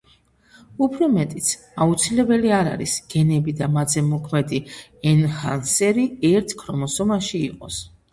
[0.83, 1.49] უფრო მეტიც,
[1.83, 4.61] აუცილებელი არ არის, გენები და მათზე მოქმედი
[5.11, 7.79] ენჰანსერი ერთ ქრომოსომაში იყოს.